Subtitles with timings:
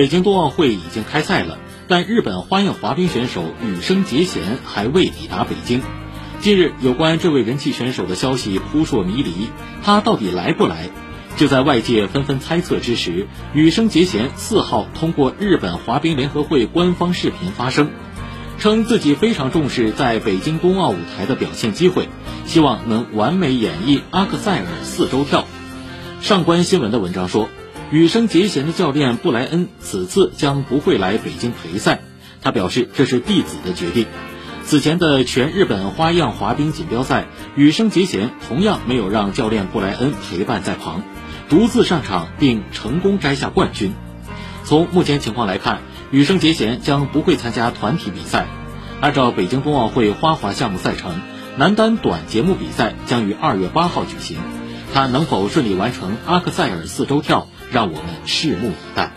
[0.00, 5.82] 北京冬奥会已经开赛了，但日本花样滑冰选手羽生结弦还未抵达北京。
[6.40, 9.50] 近日，有关这位人气选手的消息扑朔迷离，
[9.82, 10.88] 他到底来不来？
[11.36, 17.90] 就在外界纷纷猜测之时，羽生结弦四号通过日本滑冰联合会官方视频发声，
[18.58, 22.08] 称自己非常重视在北京冬奥舞台的表现机会，
[22.46, 25.44] 希望能完美演绎阿克塞尔四周跳。
[26.22, 27.50] 上官新闻的文章说。
[27.90, 32.02] 羽生结弦的教练布莱恩此次将不会来北京陪赛，
[32.40, 34.06] 他表示这是弟子的决定。
[34.62, 41.02] 此前的全日本花样滑冰锦标赛，羽生结弦同样没有让教练布莱恩陪伴在旁，
[41.48, 43.92] 独自上场并成功摘下冠军。
[44.62, 45.80] 从目前情况来看，
[46.12, 48.46] 羽生结弦将不会参加团体比赛。
[49.00, 51.20] 按照北京冬奥会花滑项目赛程，
[51.56, 54.38] 男单短节目比赛将于二月八号举行，
[54.92, 57.48] 他能否顺利完成阿克塞尔四周跳？
[57.72, 59.12] 让我们拭目以待。